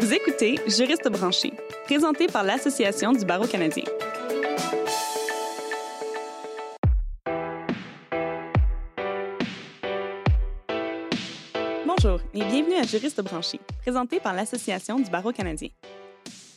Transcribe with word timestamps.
Vous 0.00 0.14
écoutez 0.14 0.60
Juriste 0.68 1.08
branché, 1.08 1.52
présenté 1.84 2.28
par 2.28 2.44
l'Association 2.44 3.10
du 3.10 3.24
barreau 3.24 3.48
canadien. 3.48 3.82
Bonjour 11.84 12.20
et 12.32 12.44
bienvenue 12.44 12.76
à 12.76 12.84
Juriste 12.84 13.20
branché, 13.22 13.58
présenté 13.80 14.20
par 14.20 14.34
l'Association 14.34 15.00
du 15.00 15.10
barreau 15.10 15.32
canadien. 15.32 15.70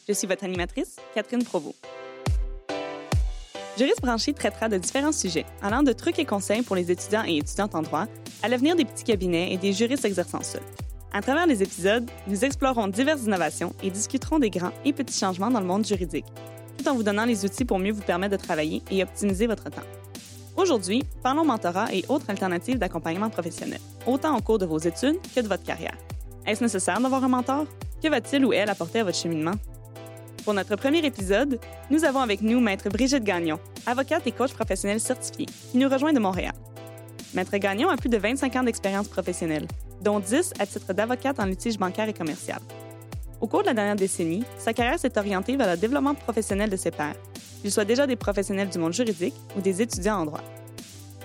Je 0.07 0.13
suis 0.13 0.27
votre 0.27 0.43
animatrice, 0.43 0.97
Catherine 1.15 1.43
Provost. 1.43 1.83
Juriste 3.75 4.01
branché 4.01 4.33
traitera 4.33 4.69
de 4.69 4.77
différents 4.77 5.11
sujets, 5.11 5.47
allant 5.63 5.81
de 5.81 5.93
trucs 5.93 6.19
et 6.19 6.25
conseils 6.25 6.61
pour 6.61 6.75
les 6.75 6.91
étudiants 6.91 7.23
et 7.25 7.37
étudiantes 7.37 7.73
en 7.73 7.81
droit 7.81 8.05
à 8.43 8.49
l'avenir 8.49 8.75
des 8.75 8.85
petits 8.85 9.03
cabinets 9.03 9.51
et 9.51 9.57
des 9.57 9.73
juristes 9.73 10.05
exerçant 10.05 10.43
seuls. 10.43 10.61
À 11.13 11.21
travers 11.21 11.45
les 11.45 11.61
épisodes, 11.61 12.09
nous 12.25 12.45
explorerons 12.45 12.87
diverses 12.87 13.23
innovations 13.23 13.75
et 13.83 13.91
discuterons 13.91 14.39
des 14.39 14.49
grands 14.49 14.71
et 14.85 14.93
petits 14.93 15.17
changements 15.17 15.51
dans 15.51 15.59
le 15.59 15.65
monde 15.65 15.85
juridique, 15.85 16.25
tout 16.77 16.87
en 16.87 16.95
vous 16.95 17.03
donnant 17.03 17.25
les 17.25 17.43
outils 17.43 17.65
pour 17.65 17.79
mieux 17.79 17.91
vous 17.91 18.01
permettre 18.01 18.37
de 18.37 18.41
travailler 18.41 18.81
et 18.89 19.03
optimiser 19.03 19.45
votre 19.45 19.69
temps. 19.69 19.81
Aujourd'hui, 20.55 21.03
parlons 21.21 21.43
mentorat 21.43 21.93
et 21.93 22.05
autres 22.07 22.29
alternatives 22.29 22.79
d'accompagnement 22.79 23.29
professionnel, 23.29 23.81
autant 24.05 24.37
au 24.37 24.41
cours 24.41 24.57
de 24.57 24.65
vos 24.65 24.77
études 24.77 25.17
que 25.35 25.41
de 25.41 25.49
votre 25.49 25.63
carrière. 25.63 25.97
Est-ce 26.45 26.63
nécessaire 26.63 27.01
d'avoir 27.01 27.23
un 27.25 27.27
mentor? 27.27 27.65
Que 28.01 28.07
va-t-il 28.07 28.45
ou 28.45 28.53
elle 28.53 28.69
apporter 28.69 29.01
à 29.01 29.03
votre 29.03 29.17
cheminement? 29.17 29.55
Pour 30.45 30.53
notre 30.53 30.77
premier 30.77 31.05
épisode, 31.05 31.59
nous 31.89 32.05
avons 32.05 32.21
avec 32.21 32.41
nous 32.41 32.61
Maître 32.61 32.89
Brigitte 32.89 33.23
Gagnon, 33.23 33.59
avocate 33.85 34.25
et 34.27 34.31
coach 34.31 34.53
professionnel 34.53 35.01
certifiée, 35.01 35.45
qui 35.45 35.77
nous 35.77 35.89
rejoint 35.89 36.13
de 36.13 36.19
Montréal. 36.19 36.53
Maître 37.33 37.57
Gagnon 37.57 37.89
a 37.89 37.97
plus 37.97 38.09
de 38.09 38.17
25 38.17 38.55
ans 38.55 38.63
d'expérience 38.63 39.07
professionnelle, 39.07 39.67
dont 40.01 40.19
10 40.19 40.53
à 40.59 40.65
titre 40.65 40.93
d'avocate 40.93 41.39
en 41.39 41.45
litige 41.45 41.77
bancaire 41.77 42.09
et 42.09 42.13
commercial. 42.13 42.59
Au 43.39 43.47
cours 43.47 43.61
de 43.61 43.67
la 43.67 43.73
dernière 43.73 43.95
décennie, 43.95 44.43
sa 44.57 44.73
carrière 44.73 44.99
s'est 44.99 45.17
orientée 45.17 45.55
vers 45.55 45.69
le 45.69 45.77
développement 45.77 46.13
professionnel 46.13 46.69
de 46.69 46.75
ses 46.75 46.91
pairs, 46.91 47.15
qu'ils 47.61 47.71
soient 47.71 47.85
déjà 47.85 48.05
des 48.05 48.15
professionnels 48.15 48.69
du 48.69 48.77
monde 48.77 48.93
juridique 48.93 49.35
ou 49.57 49.61
des 49.61 49.81
étudiants 49.81 50.19
en 50.21 50.25
droit. 50.25 50.43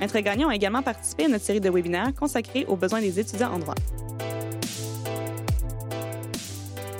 Maître 0.00 0.18
Gagnon 0.20 0.48
a 0.48 0.54
également 0.54 0.82
participé 0.82 1.24
à 1.24 1.28
notre 1.28 1.44
série 1.44 1.60
de 1.60 1.70
webinaires 1.70 2.12
consacrée 2.14 2.66
aux 2.66 2.76
besoins 2.76 3.00
des 3.00 3.18
étudiants 3.18 3.52
en 3.52 3.58
droit. 3.58 3.74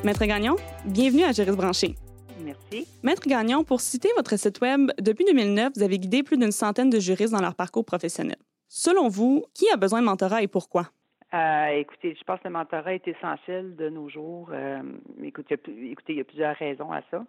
Maître 0.05 0.25
Gagnon, 0.25 0.57
bienvenue 0.85 1.25
à 1.25 1.33
Juriste 1.33 1.57
Branché. 1.57 1.95
Merci. 2.43 2.87
Maître 3.03 3.27
Gagnon, 3.27 3.65
pour 3.65 3.81
citer 3.81 4.09
votre 4.17 4.39
site 4.39 4.61
Web, 4.61 4.93
depuis 5.01 5.25
2009, 5.25 5.73
vous 5.77 5.83
avez 5.83 5.99
guidé 5.99 6.23
plus 6.23 6.39
d'une 6.39 6.53
centaine 6.53 6.91
de 6.91 7.01
juristes 7.01 7.33
dans 7.33 7.41
leur 7.41 7.55
parcours 7.55 7.85
professionnel. 7.85 8.37
Selon 8.69 9.09
vous, 9.09 9.45
qui 9.53 9.69
a 9.71 9.77
besoin 9.77 10.01
de 10.01 10.07
mentorat 10.07 10.43
et 10.43 10.49
pourquoi? 10.49 10.91
Euh, 11.35 11.67
écoutez, 11.69 12.15
je 12.15 12.25
pense 12.25 12.39
que 12.41 12.49
le 12.49 12.53
mentorat 12.53 12.95
est 12.95 13.09
essentiel 13.09 13.75
de 13.77 13.89
nos 13.89 14.09
jours. 14.09 14.51
Euh, 14.53 14.83
écoutez, 15.23 15.55
écoutez, 15.55 16.13
il 16.13 16.19
y 16.19 16.21
a 16.21 16.25
plusieurs 16.25 16.57
raisons 16.57 16.93
à 16.93 17.03
ça. 17.11 17.25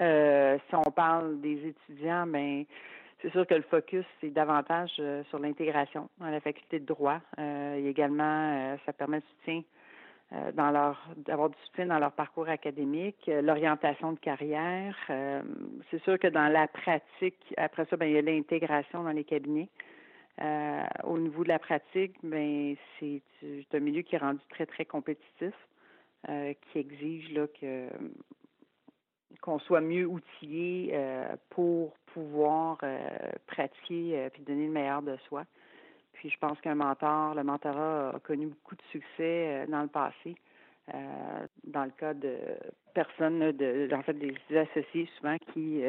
Euh, 0.00 0.58
si 0.68 0.74
on 0.76 0.90
parle 0.92 1.40
des 1.40 1.68
étudiants, 1.68 2.26
ben 2.26 2.64
c'est 3.20 3.30
sûr 3.32 3.46
que 3.46 3.54
le 3.54 3.62
focus 3.62 4.04
c'est 4.20 4.30
davantage 4.30 4.90
sur 5.28 5.38
l'intégration 5.38 6.08
dans 6.18 6.30
la 6.30 6.40
faculté 6.40 6.78
de 6.78 6.86
droit. 6.86 7.20
Et 7.36 7.86
également, 7.86 8.78
ça 8.86 8.92
permet 8.92 9.18
de 9.18 9.24
soutien 9.36 9.62
dans 10.54 10.70
leur 10.70 11.06
d'avoir 11.16 11.50
du 11.50 11.56
soutien 11.66 11.86
dans 11.86 11.98
leur 11.98 12.12
parcours 12.12 12.48
académique, 12.48 13.28
l'orientation 13.42 14.12
de 14.12 14.18
carrière. 14.20 14.96
c'est 15.90 16.02
sûr 16.04 16.18
que 16.18 16.28
dans 16.28 16.48
la 16.48 16.66
pratique, 16.68 17.52
après 17.58 17.84
ça, 17.86 17.96
ben 17.96 18.06
il 18.06 18.14
y 18.14 18.18
a 18.18 18.22
l'intégration 18.22 19.02
dans 19.02 19.10
les 19.10 19.24
cabinets. 19.24 19.68
Euh, 20.42 20.84
au 21.04 21.18
niveau 21.18 21.44
de 21.44 21.48
la 21.48 21.58
pratique, 21.58 22.14
ben 22.22 22.74
c'est 22.98 23.22
un 23.74 23.80
milieu 23.80 24.02
qui 24.02 24.14
est 24.14 24.18
rendu 24.18 24.40
très 24.48 24.64
très 24.64 24.86
compétitif, 24.86 25.54
euh, 26.28 26.54
qui 26.54 26.78
exige 26.78 27.30
là 27.32 27.46
que 27.60 27.88
qu'on 29.42 29.58
soit 29.58 29.80
mieux 29.80 30.06
outillé 30.06 30.90
euh, 30.92 31.36
pour 31.50 31.94
pouvoir 32.12 32.78
pratiquer 33.46 34.28
puis 34.32 34.42
donner 34.42 34.66
le 34.66 34.72
meilleur 34.72 35.02
de 35.02 35.16
soi. 35.28 35.44
Puis 36.14 36.30
je 36.30 36.38
pense 36.38 36.60
qu'un 36.60 36.74
mentor, 36.74 37.34
le 37.34 37.44
mentorat 37.44 38.10
a 38.10 38.20
connu 38.20 38.46
beaucoup 38.46 38.74
de 38.74 38.82
succès 38.90 39.66
dans 39.68 39.82
le 39.82 39.88
passé. 39.88 40.34
dans 41.64 41.84
le 41.84 41.92
cas 41.92 42.12
de 42.12 42.36
personnes, 42.92 43.52
de, 43.52 43.88
en 43.94 44.02
fait, 44.02 44.14
des 44.14 44.34
associés 44.56 45.08
souvent 45.16 45.38
qui 45.52 45.82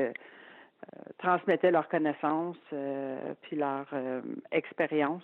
transmettaient 1.18 1.72
leurs 1.72 1.88
connaissances 1.88 2.58
euh, 2.74 3.34
puis 3.42 3.56
leur 3.56 3.88
euh, 3.94 4.22
expérience 4.52 5.24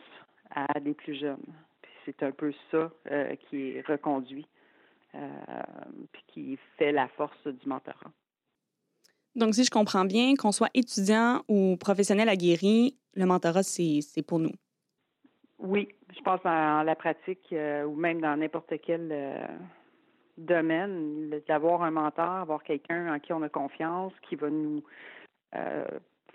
à 0.52 0.80
des 0.80 0.94
plus 0.94 1.20
jeunes. 1.20 1.46
Puis 1.82 1.92
c'est 2.06 2.24
un 2.24 2.32
peu 2.32 2.54
ça 2.72 2.90
qui 3.50 3.72
est 3.72 3.88
reconduit 3.88 4.48
puis 6.12 6.24
qui 6.28 6.60
fait 6.78 6.92
la 6.92 7.08
force 7.08 7.48
du 7.48 7.68
mentorat. 7.68 8.12
Donc, 9.36 9.56
si 9.56 9.64
je 9.64 9.72
comprends 9.72 10.06
bien, 10.06 10.36
qu'on 10.36 10.52
soit 10.52 10.70
étudiant 10.76 11.42
ou 11.48 11.76
professionnel 11.78 12.30
aguerri, 12.30 12.96
le 13.16 13.26
mentorat, 13.26 13.64
c'est 13.64 14.22
pour 14.28 14.38
nous. 14.38 14.52
Oui, 15.58 15.88
je 16.16 16.22
pense 16.22 16.40
dans 16.44 16.84
la 16.84 16.96
pratique 16.96 17.52
ou 17.52 17.96
même 17.96 18.22
dans 18.22 18.38
n'importe 18.38 18.74
quel 18.86 19.12
domaine, 20.38 21.30
d'avoir 21.48 21.82
un 21.82 21.92
mentor, 21.92 22.26
avoir 22.26 22.64
quelqu'un 22.64 23.16
en 23.16 23.20
qui 23.20 23.34
on 23.34 23.42
a 23.42 23.50
confiance, 23.50 24.14
qui 24.30 24.36
va 24.36 24.50
nous 24.50 24.78
euh, 24.78 24.82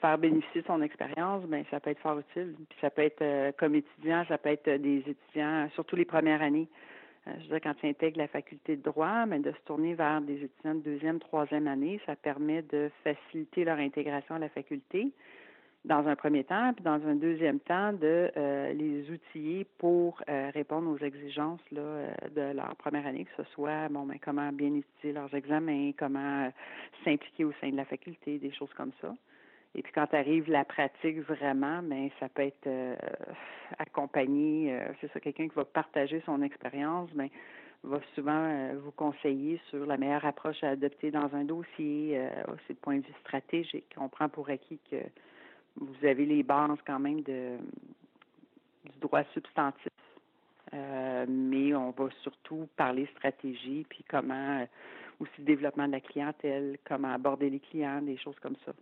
faire 0.02 0.18
bénéficier 0.18 0.60
de 0.62 0.66
son 0.66 0.82
expérience, 0.82 1.44
ben 1.44 1.64
ça 1.70 1.80
peut 1.80 1.90
être 1.90 2.00
fort 2.00 2.18
utile. 2.18 2.54
Puis 2.68 2.78
ça 2.80 2.90
peut 2.90 3.02
être 3.02 3.22
euh, 3.22 3.52
comme 3.56 3.74
étudiant, 3.76 4.24
ça 4.28 4.36
peut 4.36 4.50
être 4.50 4.68
des 4.68 4.98
étudiants, 5.06 5.68
surtout 5.74 5.96
les 5.96 6.04
premières 6.04 6.42
années. 6.42 6.68
Euh, 7.28 7.30
je 7.38 7.42
veux 7.44 7.48
dire, 7.50 7.60
quand 7.62 7.74
tu 7.74 7.86
intègres 7.86 8.18
la 8.18 8.26
faculté 8.26 8.76
de 8.76 8.82
droit, 8.82 9.24
mais 9.26 9.38
de 9.38 9.52
se 9.52 9.60
tourner 9.64 9.94
vers 9.94 10.20
des 10.20 10.42
étudiants 10.42 10.74
de 10.74 10.80
deuxième, 10.80 11.20
troisième 11.20 11.68
année, 11.68 12.00
ça 12.04 12.16
permet 12.16 12.62
de 12.62 12.90
faciliter 13.04 13.64
leur 13.64 13.78
intégration 13.78 14.34
à 14.34 14.38
la 14.40 14.48
faculté 14.48 15.12
dans 15.84 16.06
un 16.06 16.14
premier 16.14 16.44
temps, 16.44 16.72
puis 16.74 16.84
dans 16.84 17.00
un 17.06 17.16
deuxième 17.16 17.58
temps, 17.58 17.92
de 17.92 18.30
les 18.72 19.10
outiller 19.10 19.66
pour 19.78 20.22
répondre 20.54 20.88
aux 20.88 21.04
exigences 21.04 21.60
là, 21.72 22.06
de 22.34 22.54
leur 22.54 22.76
première 22.76 23.06
année, 23.06 23.24
que 23.24 23.42
ce 23.42 23.50
soit 23.50 23.88
bon 23.88 24.06
ben 24.06 24.18
comment 24.24 24.52
bien 24.52 24.74
étudier 24.74 25.12
leurs 25.12 25.34
examens, 25.34 25.90
comment 25.98 26.50
s'impliquer 27.04 27.44
au 27.44 27.52
sein 27.60 27.70
de 27.70 27.76
la 27.76 27.84
faculté, 27.84 28.38
des 28.38 28.52
choses 28.52 28.72
comme 28.74 28.92
ça. 29.00 29.12
Et 29.74 29.82
puis 29.82 29.92
quand 29.92 30.12
arrive 30.12 30.50
la 30.50 30.64
pratique 30.64 31.20
vraiment, 31.20 31.82
ben 31.82 32.10
ça 32.20 32.28
peut 32.28 32.42
être 32.42 32.66
euh, 32.66 32.94
accompagné, 33.78 34.74
euh, 34.74 34.92
c'est 35.00 35.10
ça, 35.12 35.20
quelqu'un 35.20 35.48
qui 35.48 35.54
va 35.54 35.64
partager 35.64 36.22
son 36.26 36.42
expérience, 36.42 37.10
ben 37.14 37.28
va 37.82 37.98
souvent 38.14 38.32
euh, 38.32 38.74
vous 38.84 38.92
conseiller 38.92 39.60
sur 39.70 39.86
la 39.86 39.96
meilleure 39.96 40.24
approche 40.26 40.62
à 40.62 40.70
adopter 40.70 41.10
dans 41.10 41.34
un 41.34 41.44
dossier, 41.44 42.20
aussi 42.48 42.74
de 42.74 42.78
point 42.78 42.98
de 42.98 43.06
vue 43.06 43.14
stratégique. 43.20 43.94
On 43.96 44.08
prend 44.08 44.28
pour 44.28 44.50
acquis 44.50 44.78
que 44.90 44.98
vous 45.76 46.06
avez 46.06 46.26
les 46.26 46.42
bases 46.42 46.78
quand 46.86 46.98
même 46.98 47.22
de 47.22 47.56
du 48.84 48.98
droit 49.00 49.22
substantif. 49.32 49.92
mais 50.72 51.74
on 51.74 51.90
va 51.90 52.08
surtout 52.22 52.68
parler 52.76 53.08
stratégie, 53.16 53.86
puis 53.88 54.04
comment 54.08 54.66
aussi 55.20 55.42
développement 55.42 55.86
de 55.86 55.92
la 55.92 56.00
clientèle, 56.00 56.78
comment 56.84 57.12
aborder 57.12 57.48
les 57.48 57.60
clients, 57.60 58.02
des 58.02 58.16
choses 58.18 58.38
comme 58.42 58.56
ça. 58.64 58.72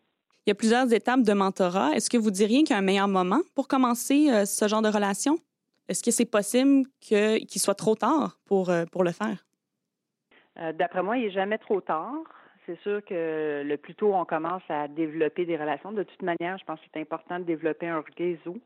Il 0.47 0.51
y 0.51 0.53
a 0.53 0.55
plusieurs 0.55 0.93
étapes 0.93 1.23
de 1.23 1.33
mentorat. 1.33 1.93
Est-ce 1.93 2.09
que 2.09 2.17
vous 2.17 2.31
diriez 2.31 2.63
qu'il 2.63 2.71
y 2.71 2.73
a 2.75 2.79
un 2.79 2.83
meilleur 2.83 3.09
moment 3.09 3.41
pour 3.55 3.69
commencer 3.69 4.31
euh, 4.31 4.47
ce 4.47 4.67
genre 4.67 4.83
de 4.83 4.89
relation? 4.89 5.37
Est-ce 5.89 6.03
que 6.03 6.11
c'est 6.11 6.25
possible 6.25 6.87
qu'il 7.01 7.61
soit 7.61 7.75
trop 7.75 7.95
tard 7.95 8.39
pour, 8.47 8.71
euh, 8.71 8.85
pour 8.87 9.05
le 9.05 9.13
faire? 9.13 9.45
Euh, 10.59 10.73
d'après 10.73 11.03
moi, 11.03 11.19
il 11.19 11.25
n'est 11.25 11.31
jamais 11.31 11.59
trop 11.59 11.81
tard. 11.81 12.23
C'est 12.71 12.81
sûr 12.83 13.05
que 13.05 13.63
le 13.67 13.77
plus 13.79 13.97
tôt 13.97 14.15
on 14.15 14.25
commence 14.25 14.63
à 14.69 14.87
développer 14.87 15.45
des 15.45 15.57
relations, 15.57 15.91
de 15.91 16.05
toute 16.05 16.23
manière, 16.23 16.57
je 16.57 16.65
pense 16.65 16.79
que 16.79 16.87
c'est 16.95 17.01
important 17.01 17.41
de 17.41 17.45
développer 17.45 17.89
un 17.89 18.05
réseau 18.17 18.59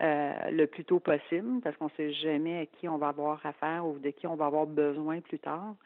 le 0.00 0.64
plus 0.66 0.84
tôt 0.84 0.98
possible 0.98 1.60
parce 1.62 1.76
qu'on 1.76 1.84
ne 1.84 1.90
sait 1.96 2.12
jamais 2.14 2.60
à 2.60 2.66
qui 2.66 2.88
on 2.88 2.98
va 2.98 3.08
avoir 3.08 3.44
affaire 3.46 3.86
ou 3.86 3.98
de 3.98 4.10
qui 4.10 4.26
on 4.26 4.34
va 4.34 4.46
avoir 4.46 4.66
besoin 4.66 5.20
plus 5.20 5.38
tard. 5.38 5.76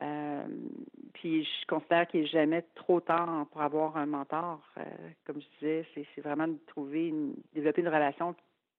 Euh, 0.00 0.46
puis 1.14 1.44
je 1.44 1.66
considère 1.66 2.06
qu'il 2.06 2.20
n'est 2.20 2.26
jamais 2.26 2.62
trop 2.74 3.00
tard 3.00 3.46
pour 3.50 3.60
avoir 3.60 3.96
un 3.96 4.06
mentor. 4.06 4.60
Euh, 4.78 4.82
comme 5.26 5.40
je 5.40 5.46
disais, 5.58 5.86
c'est 5.94 6.20
vraiment 6.20 6.48
de 6.48 6.58
trouver, 6.68 7.08
une, 7.08 7.34
développer 7.54 7.82
une 7.82 7.88
relation 7.88 8.34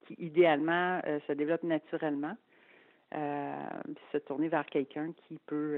qui 0.07 0.15
idéalement 0.19 1.01
euh, 1.05 1.19
se 1.27 1.33
développe 1.33 1.63
naturellement. 1.63 2.35
puis 3.11 4.03
se 4.11 4.17
tourner 4.17 4.47
vers 4.47 4.65
quelqu'un 4.65 5.11
qui 5.27 5.39
peut 5.45 5.77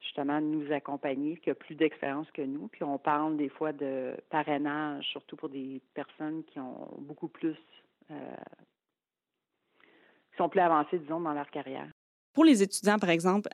justement 0.00 0.40
nous 0.40 0.72
accompagner, 0.72 1.36
qui 1.38 1.50
a 1.50 1.54
plus 1.54 1.74
d'expérience 1.74 2.30
que 2.32 2.42
nous. 2.42 2.68
Puis 2.68 2.82
on 2.82 2.98
parle 2.98 3.36
des 3.36 3.48
fois 3.48 3.72
de 3.72 4.16
parrainage, 4.30 5.04
surtout 5.06 5.36
pour 5.36 5.48
des 5.48 5.80
personnes 5.94 6.42
qui 6.44 6.58
ont 6.58 6.88
beaucoup 6.98 7.28
plus, 7.28 7.56
qui 8.08 8.14
sont 10.38 10.48
plus 10.48 10.60
avancées, 10.60 10.98
disons, 10.98 11.20
dans 11.20 11.32
leur 11.32 11.50
carrière. 11.50 11.88
Pour 12.32 12.44
les 12.44 12.62
étudiants, 12.62 12.98
par 12.98 13.10
exemple, 13.10 13.48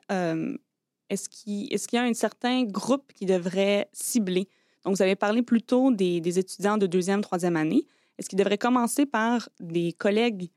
est-ce 1.09 1.29
qu'il 1.29 1.67
y 1.69 1.97
a 1.97 2.03
un 2.03 2.13
certain 2.13 2.63
groupe 2.63 3.11
qui 3.13 3.25
devrait 3.25 3.89
cibler? 3.91 4.47
Donc, 4.83 4.95
vous 4.95 5.01
avez 5.01 5.15
parlé 5.15 5.41
plutôt 5.41 5.91
des, 5.91 6.21
des 6.21 6.39
étudiants 6.39 6.77
de 6.77 6.87
deuxième, 6.87 7.21
troisième 7.21 7.57
année. 7.57 7.85
Est-ce 8.17 8.29
qu'ils 8.29 8.39
devraient 8.39 8.57
commencer 8.57 9.05
par 9.05 9.49
des 9.59 9.91
collègues 9.93 10.49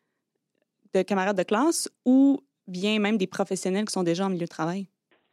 de 0.94 1.02
camarades 1.02 1.36
de 1.36 1.42
classe 1.42 1.90
ou 2.04 2.40
bien 2.68 3.00
même 3.00 3.18
des 3.18 3.26
professionnels 3.26 3.86
qui 3.86 3.92
sont 3.92 4.04
déjà 4.04 4.26
en 4.26 4.30
milieu 4.30 4.44
de 4.44 4.50
travail? 4.50 4.86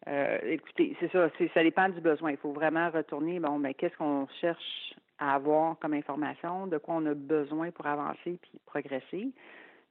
Euh, 0.08 0.38
écoutez, 0.44 0.96
c'est 1.00 1.12
ça, 1.12 1.30
ça 1.54 1.64
dépend 1.64 1.90
du 1.90 2.00
besoin. 2.00 2.32
Il 2.32 2.38
faut 2.38 2.54
vraiment 2.54 2.90
retourner, 2.90 3.40
bon, 3.40 3.60
mais 3.60 3.74
qu'est-ce 3.74 3.96
qu'on 3.98 4.28
cherche 4.40 4.94
à 5.20 5.36
avoir 5.36 5.78
comme 5.80 5.94
information, 5.94 6.68
de 6.68 6.78
quoi 6.78 6.96
on 6.96 7.06
a 7.08 7.14
besoin 7.14 7.72
pour 7.72 7.88
avancer 7.88 8.40
puis 8.42 8.60
progresser? 8.66 9.30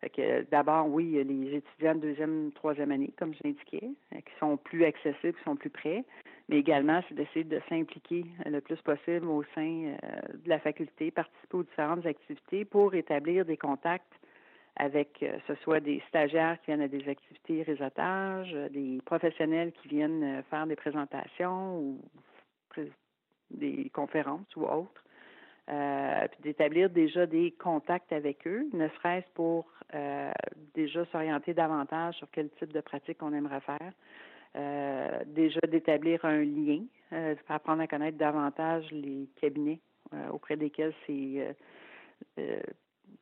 Fait 0.00 0.10
que 0.10 0.42
d'abord, 0.50 0.88
oui, 0.88 1.22
les 1.24 1.56
étudiants 1.56 1.94
de 1.94 2.00
deuxième, 2.00 2.52
troisième 2.54 2.92
année, 2.92 3.12
comme 3.18 3.34
je 3.34 3.40
l'indiquais, 3.44 3.90
euh, 4.14 4.18
qui 4.18 4.38
sont 4.38 4.56
plus 4.56 4.84
accessibles, 4.84 5.34
qui 5.34 5.44
sont 5.44 5.56
plus 5.56 5.70
prêts, 5.70 6.04
mais 6.48 6.58
également, 6.58 7.02
c'est 7.08 7.14
d'essayer 7.14 7.44
de 7.44 7.60
s'impliquer 7.68 8.24
le 8.44 8.60
plus 8.60 8.80
possible 8.82 9.26
au 9.26 9.42
sein 9.54 9.94
euh, 10.02 10.20
de 10.44 10.48
la 10.48 10.60
faculté, 10.60 11.10
participer 11.10 11.56
aux 11.56 11.62
différentes 11.62 12.06
activités 12.06 12.64
pour 12.64 12.94
établir 12.94 13.44
des 13.44 13.56
contacts 13.56 14.04
avec 14.76 15.22
euh, 15.22 15.38
ce 15.46 15.54
soit 15.56 15.80
des 15.80 16.02
stagiaires 16.08 16.58
qui 16.60 16.66
viennent 16.66 16.82
à 16.82 16.88
des 16.88 17.08
activités 17.08 17.62
réseautage, 17.62 18.52
des 18.70 19.00
professionnels 19.04 19.72
qui 19.72 19.88
viennent 19.88 20.42
faire 20.50 20.66
des 20.66 20.76
présentations 20.76 21.78
ou 21.78 22.00
des 23.50 23.90
conférences 23.90 24.54
ou 24.56 24.64
autres. 24.64 25.02
Euh, 25.68 26.28
puis 26.30 26.42
d'établir 26.42 26.90
déjà 26.90 27.26
des 27.26 27.50
contacts 27.52 28.12
avec 28.12 28.46
eux, 28.46 28.68
ne 28.72 28.88
serait-ce 28.88 29.26
pour 29.34 29.66
euh, 29.94 30.30
déjà 30.74 31.04
s'orienter 31.06 31.54
davantage 31.54 32.14
sur 32.16 32.28
quel 32.30 32.50
type 32.50 32.72
de 32.72 32.80
pratique 32.80 33.20
on 33.20 33.32
aimerait 33.32 33.60
faire. 33.60 33.92
Euh, 34.54 35.24
déjà 35.26 35.60
d'établir 35.68 36.24
un 36.24 36.44
lien, 36.44 36.84
apprendre 37.48 37.82
à 37.82 37.86
connaître 37.88 38.16
davantage 38.16 38.90
les 38.92 39.28
cabinets 39.40 39.80
auprès 40.32 40.56
desquels 40.56 40.94
ces 41.06 41.48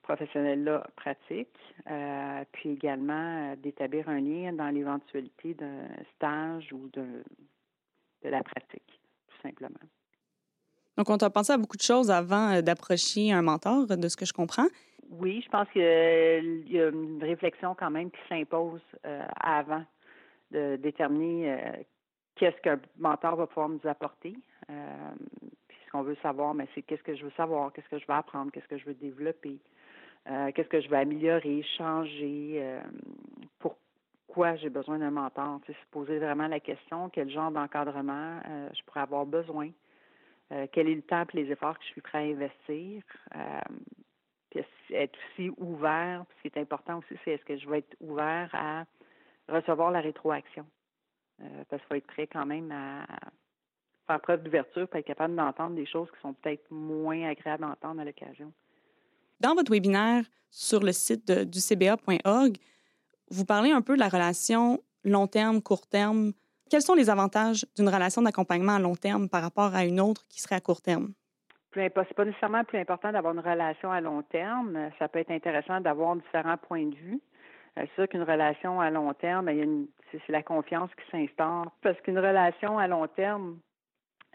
professionnels-là 0.03 0.87
pratiquent, 0.97 1.75
puis 2.53 2.71
également 2.71 3.55
d'établir 3.57 4.09
un 4.09 4.21
lien 4.21 4.53
dans 4.53 4.69
l'éventualité 4.69 5.55
d'un 5.55 5.89
stage 6.15 6.73
ou 6.73 6.89
de, 6.93 7.25
de 8.25 8.29
la 8.29 8.43
pratique, 8.43 9.01
tout 9.29 9.43
simplement. 9.43 9.81
Donc, 10.97 11.11
on 11.11 11.19
t'a 11.19 11.31
pensé 11.31 11.53
à 11.53 11.59
beaucoup 11.59 11.77
de 11.77 11.83
choses 11.83 12.11
avant 12.11 12.53
euh, 12.53 12.63
d'approcher 12.63 13.33
un 13.33 13.43
mentor, 13.43 13.87
de 13.87 14.09
ce 14.09 14.17
que 14.17 14.25
je 14.25 14.33
comprends. 14.33 14.67
Oui, 15.11 15.43
je 15.45 15.51
pense 15.51 15.69
qu'il 15.71 16.73
y 16.73 16.81
a 16.81 16.89
une 16.89 17.23
réflexion 17.23 17.75
quand 17.79 17.91
même 17.91 18.11
qui 18.11 18.21
s'impose 18.29 18.81
euh, 19.05 19.27
avant 19.41 19.85
de 20.51 20.77
déterminer 20.77 21.53
euh, 21.53 21.59
qu'est-ce 22.37 22.61
qu'un 22.63 22.81
mentor 22.97 23.37
va 23.37 23.47
pouvoir 23.47 23.69
nous 23.69 23.81
apporter. 23.85 24.35
Qu'on 25.95 26.03
veut 26.03 26.17
savoir, 26.23 26.55
mais 26.55 26.67
c'est 26.75 26.83
qu'est-ce 26.83 27.03
que 27.03 27.15
je 27.15 27.25
veux 27.25 27.33
savoir, 27.37 27.73
qu'est-ce 27.73 27.89
que 27.89 27.99
je 27.99 28.07
veux 28.07 28.15
apprendre, 28.15 28.51
qu'est-ce 28.53 28.69
que 28.69 28.79
je 28.79 28.85
veux 28.85 28.95
développer, 28.95 29.59
qu'est-ce 30.27 30.69
que 30.69 30.81
je 30.81 30.89
veux 30.89 30.97
améliorer, 30.97 31.63
changer, 31.79 32.81
pourquoi 33.59 34.57
j'ai 34.57 34.71
besoin 34.71 34.99
d'un 34.99 35.11
mentor. 35.11 35.61
C'est 35.67 35.73
se 35.73 35.87
poser 35.91 36.19
vraiment 36.19 36.49
la 36.49 36.61
question, 36.61 37.09
quel 37.11 37.31
genre 37.31 37.51
d'encadrement 37.51 38.41
je 38.73 38.83
pourrais 38.85 39.01
avoir 39.01 39.25
besoin. 39.25 39.71
Euh, 40.53 40.67
quel 40.73 40.89
est 40.89 40.95
le 40.95 41.03
temps 41.03 41.25
et 41.33 41.37
les 41.37 41.51
efforts 41.51 41.79
que 41.79 41.85
je 41.85 41.91
suis 41.91 42.01
prêt 42.01 42.19
à 42.19 42.23
investir. 42.23 43.03
Euh, 43.35 43.61
puis 44.51 44.65
être 44.91 45.19
aussi 45.33 45.51
ouvert. 45.57 46.25
Ce 46.37 46.43
qui 46.43 46.49
est 46.49 46.61
important 46.61 46.99
aussi, 46.99 47.19
c'est 47.25 47.33
est-ce 47.33 47.45
que 47.45 47.57
je 47.57 47.69
vais 47.69 47.79
être 47.79 47.97
ouvert 48.01 48.51
à 48.53 48.85
recevoir 49.49 49.91
la 49.91 50.01
rétroaction. 50.01 50.67
Euh, 51.41 51.65
parce 51.69 51.83
qu'il 51.83 51.89
faut 51.89 51.95
être 51.95 52.07
prêt 52.07 52.27
quand 52.27 52.47
même 52.47 52.71
à 52.71 53.05
faire 54.07 54.21
preuve 54.21 54.43
d'ouverture 54.43 54.89
pour 54.89 54.99
être 54.99 55.07
capable 55.07 55.35
d'entendre 55.35 55.75
des 55.75 55.87
choses 55.87 56.09
qui 56.11 56.21
sont 56.21 56.35
peut-être 56.35 56.65
moins 56.71 57.29
agréables 57.29 57.63
d'entendre 57.63 58.01
à 58.01 58.05
l'occasion. 58.05 58.53
Dans 59.41 59.55
votre 59.55 59.71
webinaire 59.71 60.25
sur 60.51 60.81
le 60.81 60.93
site 60.93 61.31
du 61.31 61.61
cba.org, 61.61 62.57
vous 63.31 63.45
parlez 63.45 63.71
un 63.71 63.83
peu 63.83 63.95
de 63.95 64.01
la 64.01 64.09
relation 64.09 64.83
long 65.05 65.27
terme, 65.27 65.61
court 65.61 65.87
terme 65.87 66.33
quels 66.71 66.83
sont 66.83 66.95
les 66.95 67.11
avantages 67.11 67.65
d'une 67.77 67.89
relation 67.89 68.23
d'accompagnement 68.23 68.75
à 68.75 68.79
long 68.79 68.97
terme 68.97 69.29
par 69.29 69.43
rapport 69.43 69.75
à 69.75 69.85
une 69.85 70.01
autre 70.01 70.27
qui 70.29 70.41
serait 70.41 70.57
à 70.57 70.61
court 70.61 70.81
terme? 70.81 71.13
n'est 71.77 71.91
pas 71.91 72.05
nécessairement 72.25 72.65
plus 72.65 72.79
important 72.79 73.13
d'avoir 73.13 73.35
une 73.35 73.41
relation 73.41 73.91
à 73.91 74.01
long 74.01 74.23
terme. 74.23 74.91
Ça 74.99 75.09
peut 75.09 75.19
être 75.19 75.31
intéressant 75.31 75.81
d'avoir 75.81 76.17
différents 76.17 76.57
points 76.57 76.87
de 76.87 76.95
vue. 76.95 77.21
Euh, 77.79 77.83
c'est 77.87 77.95
sûr 77.95 78.09
qu'une 78.09 78.23
relation 78.23 78.81
à 78.81 78.91
long 78.91 79.13
terme, 79.15 79.51
c'est 80.11 80.33
la 80.33 80.43
confiance 80.43 80.91
qui 80.95 81.11
s'instaure. 81.11 81.71
Parce 81.83 82.01
qu'une 82.01 82.19
relation 82.19 82.79
à 82.79 82.87
long 82.87 83.09
terme, 83.09 83.59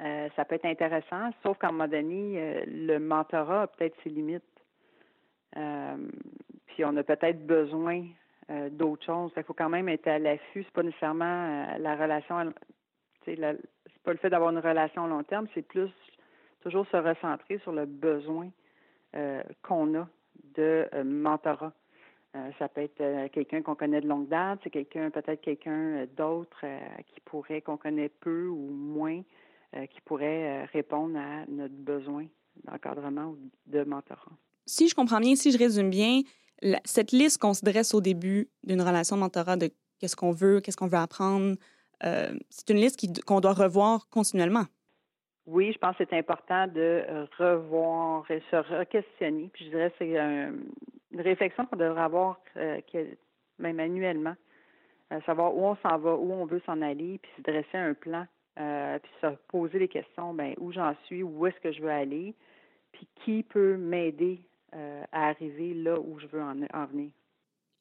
euh, 0.01 0.29
ça 0.35 0.45
peut 0.45 0.55
être 0.55 0.65
intéressant, 0.65 1.31
sauf 1.43 1.57
qu'à 1.57 1.67
un 1.67 1.79
euh, 1.79 2.63
le 2.67 2.97
mentorat 2.99 3.63
a 3.63 3.67
peut-être 3.67 3.95
ses 4.03 4.09
limites. 4.09 4.43
puis 5.53 6.85
on 6.85 6.95
a 6.95 7.03
peut-être 7.03 7.45
besoin 7.45 8.05
euh, 8.51 8.69
d'autres 8.71 9.05
choses. 9.05 9.31
Il 9.37 9.43
faut 9.43 9.53
quand 9.53 9.69
même 9.69 9.87
être 9.89 10.07
à 10.07 10.17
l'affût. 10.17 10.63
C'est 10.63 10.73
pas 10.73 10.81
nécessairement 10.81 11.25
euh, 11.25 11.77
la 11.77 11.95
relation, 11.95 12.51
c'est 13.23 13.35
pas 13.35 14.11
le 14.11 14.17
fait 14.17 14.31
d'avoir 14.31 14.49
une 14.49 14.57
relation 14.57 15.05
à 15.05 15.07
long 15.07 15.21
terme, 15.23 15.47
c'est 15.53 15.61
plus 15.61 15.91
toujours 16.61 16.87
se 16.87 16.97
recentrer 16.97 17.59
sur 17.59 17.71
le 17.71 17.85
besoin 17.85 18.49
euh, 19.15 19.43
qu'on 19.61 19.93
a 19.99 20.07
de 20.55 20.87
mentorat. 21.03 21.73
ça 22.57 22.67
peut 22.69 22.81
être 22.81 23.27
quelqu'un 23.27 23.61
qu'on 23.61 23.75
connaît 23.75 24.01
de 24.01 24.07
longue 24.07 24.27
date, 24.27 24.59
c'est 24.63 24.71
quelqu'un, 24.71 25.11
peut-être 25.11 25.41
quelqu'un 25.41 26.05
d'autre 26.17 26.65
qui 27.05 27.19
pourrait, 27.21 27.61
qu'on 27.61 27.77
connaît 27.77 28.09
peu 28.09 28.47
ou 28.47 28.71
moins, 28.71 29.21
qui 29.91 30.01
pourrait 30.01 30.65
répondre 30.65 31.17
à 31.17 31.45
notre 31.47 31.75
besoin 31.75 32.25
d'encadrement 32.63 33.27
ou 33.27 33.37
de 33.67 33.83
mentorat. 33.83 34.31
Si 34.65 34.87
je 34.87 34.95
comprends 34.95 35.19
bien, 35.19 35.35
si 35.35 35.51
je 35.51 35.57
résume 35.57 35.89
bien, 35.89 36.21
cette 36.85 37.11
liste 37.11 37.39
qu'on 37.39 37.53
se 37.53 37.63
dresse 37.63 37.93
au 37.93 38.01
début 38.01 38.49
d'une 38.63 38.81
relation 38.81 39.15
de 39.15 39.21
mentorat 39.21 39.57
de 39.57 39.69
qu'est-ce 39.99 40.15
qu'on 40.15 40.31
veut, 40.31 40.59
qu'est-ce 40.59 40.77
qu'on 40.77 40.87
veut 40.87 40.97
apprendre, 40.97 41.55
euh, 42.03 42.33
c'est 42.49 42.69
une 42.69 42.77
liste 42.77 43.23
qu'on 43.25 43.39
doit 43.39 43.53
revoir 43.53 44.07
continuellement. 44.09 44.65
Oui, 45.45 45.71
je 45.73 45.79
pense 45.79 45.97
que 45.97 46.03
c'est 46.09 46.17
important 46.17 46.67
de 46.67 47.03
revoir 47.37 48.29
et 48.29 48.41
se 48.51 48.55
re-questionner. 48.55 49.49
Puis 49.51 49.65
je 49.65 49.69
dirais 49.71 49.89
que 49.91 49.95
c'est 49.99 50.15
une 50.15 51.21
réflexion 51.21 51.65
qu'on 51.65 51.75
devrait 51.75 52.01
avoir 52.01 52.39
euh, 52.57 52.79
même 53.57 53.79
annuellement. 53.79 54.35
Euh, 55.11 55.19
savoir 55.25 55.55
où 55.55 55.65
on 55.65 55.75
s'en 55.77 55.97
va, 55.97 56.15
où 56.15 56.31
on 56.31 56.45
veut 56.45 56.61
s'en 56.67 56.81
aller, 56.83 57.19
puis 57.19 57.31
se 57.37 57.41
dresser 57.41 57.77
un 57.77 57.95
plan, 57.95 58.27
puis 58.55 59.11
se 59.21 59.27
poser 59.47 59.79
des 59.79 59.87
questions, 59.87 60.33
ben 60.33 60.53
où 60.57 60.71
j'en 60.71 60.93
suis, 61.05 61.23
où 61.23 61.47
est-ce 61.47 61.59
que 61.61 61.71
je 61.71 61.81
veux 61.81 61.91
aller, 61.91 62.35
puis 62.91 63.07
qui 63.23 63.43
peut 63.43 63.77
m'aider 63.77 64.41
euh, 64.75 65.03
à 65.11 65.29
arriver 65.29 65.73
là 65.73 65.99
où 65.99 66.19
je 66.19 66.27
veux 66.27 66.41
en, 66.41 66.85
venir. 66.85 67.09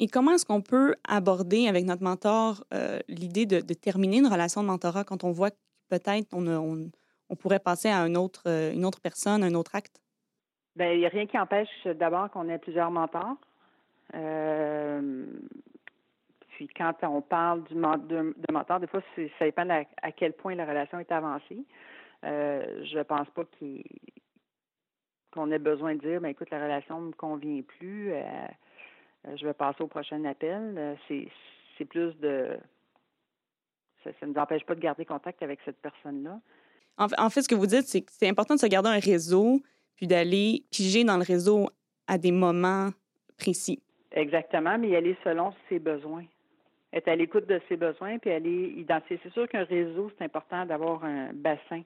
Et 0.01 0.07
comment 0.07 0.33
est-ce 0.33 0.47
qu'on 0.47 0.63
peut 0.63 0.95
aborder 1.07 1.69
avec 1.69 1.85
notre 1.85 2.03
mentor 2.03 2.65
euh, 2.73 2.99
l'idée 3.09 3.45
de, 3.45 3.61
terminer 3.75 4.19
une 4.19 4.27
relation 4.27 4.63
de 4.63 4.69
mentorat 4.69 5.05
quand 5.05 5.23
on 5.23 5.31
voit 5.31 5.51
que 5.51 5.57
peut-être 5.91 6.33
on, 6.33 6.91
on, 7.29 7.37
pourrait 7.37 7.59
passer 7.59 7.91
à 7.91 8.07
une 8.07 8.17
autre, 8.17 8.45
euh, 8.47 8.73
une 8.73 8.87
autre 8.87 9.01
personne, 9.03 9.45
un 9.45 9.53
autre 9.53 9.75
acte? 9.75 10.01
Bien, 10.77 10.93
il 10.93 11.01
n'y 11.01 11.07
a 11.07 11.11
rien 11.11 11.27
qui 11.27 11.39
empêche 11.39 11.87
d'abord 11.99 12.31
qu'on 12.31 12.49
ait 12.49 12.59
plusieurs 12.59 12.91
mentors. 12.91 13.37
Puis 16.59 16.67
quand 16.67 16.93
on 17.05 17.23
parle 17.23 17.63
du, 17.69 17.75
de, 17.75 18.35
de 18.37 18.53
mentor, 18.53 18.81
des 18.81 18.89
fois, 18.89 19.01
ça 19.17 19.45
dépend 19.45 19.71
à, 19.71 19.85
à, 20.03 20.11
quel 20.11 20.33
point 20.33 20.57
la 20.57 20.67
relation 20.67 20.99
est 20.99 21.13
avancée. 21.13 21.65
je 22.25 22.99
ne 22.99 23.03
pense 23.05 23.31
pas 23.31 23.45
qu'il 23.45 23.85
qu'on 25.33 25.53
ait 25.53 25.61
besoin 25.61 25.95
de 25.95 26.01
dire, 26.01 26.21
ben 26.21 26.31
écoute, 26.31 26.51
la 26.51 26.61
relation 26.61 27.01
ne 27.01 27.07
me 27.09 27.13
convient 27.13 27.63
plus, 27.63 28.13
euh, 28.13 28.23
euh, 29.27 29.37
je 29.37 29.47
vais 29.47 29.55
passer 29.55 29.83
au 29.83 29.87
prochain 29.87 30.25
appel. 30.25 30.75
Euh, 30.77 30.95
c'est, 31.07 31.85
plus 31.85 32.13
de... 32.17 32.59
Ça, 34.03 34.11
ne 34.23 34.33
nous 34.33 34.41
empêche 34.41 34.65
pas 34.65 34.75
de 34.75 34.81
garder 34.81 35.05
contact 35.05 35.41
avec 35.45 35.61
cette 35.65 35.81
personne-là. 35.81 36.41
En, 36.97 37.31
fait, 37.31 37.43
ce 37.43 37.49
que 37.49 37.55
vous 37.55 37.69
dites, 37.69 37.87
c'est 37.87 38.01
que 38.01 38.11
c'est 38.11 38.29
important 38.29 38.55
de 38.55 38.61
se 38.61 38.67
garder 38.67 38.89
un 38.89 38.99
réseau, 38.99 39.61
puis 39.95 40.09
d'aller 40.09 40.65
piger 40.73 41.05
dans 41.05 41.17
le 41.17 41.23
réseau 41.23 41.69
à 42.09 42.19
des 42.19 42.33
moments 42.33 42.91
précis. 43.39 43.81
Exactement, 44.11 44.77
mais 44.77 44.89
y 44.89 44.97
aller 44.97 45.17
selon 45.23 45.53
ses 45.69 45.79
besoins. 45.79 46.25
Être 46.93 47.09
à 47.09 47.17
l'écoute 47.17 47.47
de 47.47 47.61
ses 47.69 47.77
besoins, 47.77 48.19
puis 48.19 48.31
aller 48.31 48.75
identifier. 48.77 49.21
C'est 49.23 49.33
sûr 49.33 49.47
qu'un 49.49 49.65
réseau, 49.65 50.11
c'est 50.17 50.25
important 50.25 50.65
d'avoir 50.65 51.05
un 51.05 51.33
bassin 51.35 51.83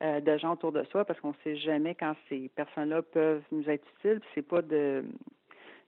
euh, 0.00 0.20
de 0.20 0.38
gens 0.38 0.52
autour 0.52 0.72
de 0.72 0.84
soi 0.84 1.04
parce 1.04 1.18
qu'on 1.20 1.30
ne 1.30 1.42
sait 1.42 1.56
jamais 1.56 1.94
quand 1.94 2.14
ces 2.28 2.48
personnes-là 2.54 3.02
peuvent 3.02 3.42
nous 3.50 3.68
être 3.68 3.84
utiles. 3.98 4.20
c'est 4.34 4.46
pas 4.46 4.62
de 4.62 5.04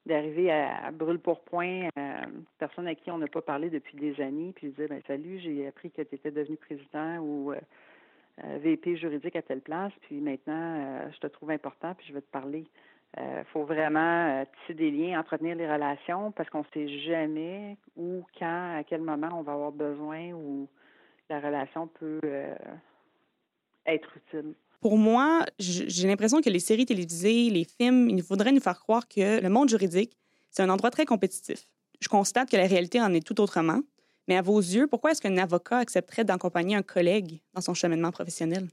d'arriver 0.05 0.51
à, 0.51 0.91
brûle 0.91 1.21
pour 1.21 1.43
point 1.43 1.89
euh, 1.97 2.21
personne 2.59 2.89
à 2.89 2.95
qui 2.97 3.11
on 3.13 3.19
n'a 3.19 3.29
pas 3.29 3.43
parlé 3.43 3.71
depuis 3.71 3.97
des 3.99 4.21
années 4.21 4.53
puis 4.57 4.71
dire 4.71 4.89
ben 4.89 5.01
salut 5.07 5.39
j'ai 5.39 5.67
appris 5.69 5.93
que 5.93 6.03
tu 6.03 6.15
étais 6.15 6.33
devenu 6.33 6.57
président 6.57 7.19
ou 7.19 7.53
euh 7.53 7.61
VP 8.63 8.97
juridique 8.97 9.37
à 9.37 9.43
telle 9.43 9.61
place 9.61 9.93
puis 10.03 10.17
maintenant 10.17 11.09
je 11.13 11.19
te 11.19 11.27
trouve 11.27 11.51
important 11.51 11.95
puis 11.95 12.07
je 12.09 12.15
vais 12.15 12.23
te 12.23 12.31
parler 12.33 12.65
il 13.17 13.45
faut 13.53 13.65
vraiment 13.65 14.45
tisser 14.61 14.75
des 14.75 14.91
liens, 14.91 15.19
entretenir 15.19 15.57
les 15.57 15.71
relations 15.71 16.33
parce 16.33 16.49
qu'on 16.51 16.61
ne 16.61 16.65
sait 16.73 16.89
jamais 17.01 17.77
où, 17.97 18.25
quand, 18.39 18.77
à 18.79 18.85
quel 18.85 19.01
moment 19.01 19.29
on 19.33 19.43
va 19.43 19.53
avoir 19.53 19.73
besoin 19.73 20.33
ou 20.33 20.69
la 21.29 21.41
relation 21.41 21.89
peut 21.89 22.21
être 23.87 24.09
utile. 24.17 24.55
Pour 24.81 24.97
moi, 24.97 25.45
j'ai 25.59 26.09
l'impression 26.09 26.41
que 26.41 26.49
les 26.49 26.59
séries 26.59 26.87
télévisées, 26.87 27.51
les 27.51 27.65
films, 27.65 28.09
il 28.09 28.23
faudrait 28.23 28.53
nous 28.53 28.61
faire 28.61 28.79
croire 28.79 29.07
que 29.09 29.43
le 29.43 29.49
monde 29.49 29.69
juridique, 29.69 30.17
c'est 30.51 30.63
un 30.63 30.71
endroit 30.71 30.91
très 30.91 31.05
compétitif. 31.05 31.67
Je 32.01 32.09
constate 32.09 32.51
que 32.51 32.57
la 32.57 32.67
réalité 32.67 33.01
en 33.01 33.13
est 33.13 33.27
tout 33.27 33.41
autrement. 33.41 33.81
Mais 34.29 34.37
à 34.37 34.43
vos 34.43 34.59
yeux, 34.59 34.87
pourquoi 34.87 35.11
est-ce 35.11 35.21
qu'un 35.21 35.37
avocat 35.39 35.79
accepterait 35.79 36.25
d'accompagner 36.25 36.77
un 36.77 36.83
collègue 36.83 37.41
dans 37.53 37.61
son 37.61 37.75
cheminement 37.75 38.13
professionnel? 38.13 38.69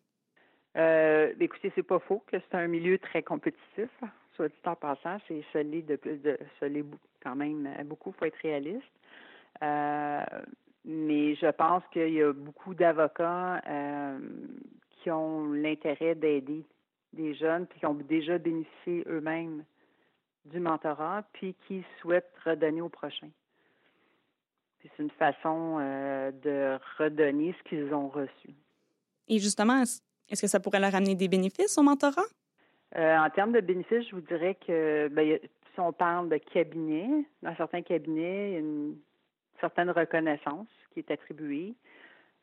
Euh, 0.78 1.34
écoutez, 1.40 1.72
c'est 1.76 1.84
pas 1.84 2.00
faux 2.00 2.24
que 2.32 2.38
c'est 2.40 2.58
un 2.58 2.68
milieu 2.68 3.00
très 3.00 3.24
compétitif. 3.24 3.90
Soit 4.38 4.48
dit 4.48 4.56
en 4.66 4.76
passant, 4.76 5.18
c'est 5.28 5.44
solide 5.52 5.88
de 5.88 5.96
plus 5.98 6.18
de 6.18 6.38
quand 7.22 7.36
même 7.36 7.68
beaucoup, 7.86 8.12
il 8.12 8.20
faut 8.20 8.26
être 8.26 8.38
réaliste. 8.42 8.86
Euh, 9.62 10.24
mais 10.86 11.36
je 11.36 11.52
pense 11.52 11.84
qu'il 11.92 12.14
y 12.14 12.22
a 12.22 12.32
beaucoup 12.32 12.74
d'avocats 12.74 13.62
euh, 13.68 14.20
qui 15.02 15.12
ont 15.12 15.52
l'intérêt 15.52 16.16
d'aider 16.16 16.64
des 17.14 17.34
jeunes, 17.36 17.66
puis 17.66 17.80
qui 17.80 17.86
ont 17.86 17.94
déjà 17.94 18.38
bénéficié 18.38 19.04
eux-mêmes 19.08 19.64
du 20.46 20.60
mentorat, 20.60 21.24
puis 21.34 21.56
qui 21.68 21.84
souhaitent 22.00 22.32
redonner 22.46 22.82
au 22.82 22.90
prochain. 22.90 23.30
C'est 24.82 25.04
une 25.04 25.10
façon 25.12 25.78
euh, 25.80 26.32
de 26.32 26.80
redonner 26.98 27.54
ce 27.58 27.70
qu'ils 27.70 27.94
ont 27.94 28.08
reçu. 28.08 28.50
Et 29.28 29.40
justement, 29.40 29.82
est-ce 30.30 30.42
que 30.42 30.48
ça 30.48 30.60
pourrait 30.60 30.80
leur 30.80 30.96
amener 30.96 31.16
des 31.16 31.28
bénéfices 31.28 31.78
au 31.78 31.84
mentorat? 31.84 32.22
Euh, 32.96 33.18
en 33.18 33.30
termes 33.30 33.52
de 33.52 33.60
bénéfices, 33.60 34.08
je 34.10 34.16
vous 34.16 34.22
dirais 34.22 34.56
que 34.66 35.10
ben, 35.10 35.40
si 35.74 35.80
on 35.80 35.92
parle 35.92 36.30
de 36.30 36.38
cabinet, 36.38 37.26
dans 37.44 37.56
certains 37.56 37.82
cabinets, 37.82 38.50
il 38.50 38.54
y 38.54 38.56
a 38.56 38.60
une 38.60 38.98
certaine 39.60 39.90
reconnaissance 39.90 40.68
qui 40.92 41.00
est 41.00 41.12
attribuée 41.12 41.76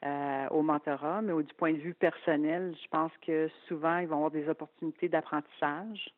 euh, 0.04 0.48
au 0.50 0.62
mentorat, 0.62 1.22
mais 1.22 1.32
du 1.42 1.54
point 1.54 1.72
de 1.72 1.78
vue 1.78 1.94
personnel, 1.94 2.76
je 2.82 2.88
pense 2.88 3.12
que 3.26 3.48
souvent, 3.66 3.98
ils 3.98 4.06
vont 4.06 4.16
avoir 4.16 4.30
des 4.30 4.48
opportunités 4.48 5.08
d'apprentissage 5.08 6.10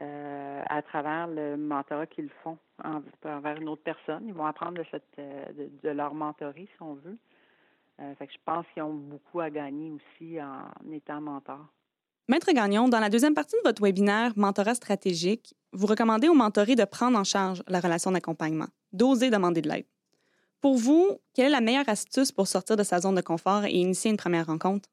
euh, 0.00 0.62
à 0.68 0.82
travers 0.82 1.28
le 1.28 1.56
mentorat 1.56 2.06
qu'ils 2.06 2.30
font 2.44 2.58
envers 2.84 3.56
une 3.56 3.68
autre 3.68 3.82
personne. 3.82 4.28
Ils 4.28 4.34
vont 4.34 4.46
apprendre 4.46 4.78
de, 4.78 4.84
cette, 4.90 5.18
euh, 5.18 5.46
de, 5.82 5.88
leur 5.88 6.14
mentorie, 6.14 6.68
si 6.76 6.82
on 6.82 6.94
veut. 6.94 7.16
je 7.98 8.36
pense 8.44 8.66
qu'ils 8.74 8.82
ont 8.82 8.94
beaucoup 8.94 9.40
à 9.40 9.50
gagner 9.50 9.90
aussi 9.90 10.38
en 10.40 10.92
étant 10.92 11.20
mentor. 11.20 11.66
Maître 12.32 12.50
Gagnon, 12.54 12.88
dans 12.88 12.98
la 12.98 13.10
deuxième 13.10 13.34
partie 13.34 13.56
de 13.56 13.60
votre 13.62 13.82
webinaire 13.82 14.32
Mentorat 14.36 14.74
stratégique, 14.74 15.54
vous 15.74 15.86
recommandez 15.86 16.30
aux 16.30 16.34
mentorés 16.34 16.76
de 16.76 16.86
prendre 16.86 17.18
en 17.18 17.24
charge 17.24 17.62
la 17.68 17.78
relation 17.78 18.10
d'accompagnement, 18.10 18.68
d'oser 18.94 19.28
demander 19.28 19.60
de 19.60 19.68
l'aide. 19.68 19.84
Pour 20.62 20.78
vous, 20.78 21.18
quelle 21.34 21.48
est 21.48 21.50
la 21.50 21.60
meilleure 21.60 21.90
astuce 21.90 22.32
pour 22.32 22.46
sortir 22.46 22.78
de 22.78 22.84
sa 22.84 23.00
zone 23.00 23.16
de 23.16 23.20
confort 23.20 23.66
et 23.66 23.72
initier 23.72 24.10
une 24.10 24.16
première 24.16 24.46
rencontre? 24.46 24.88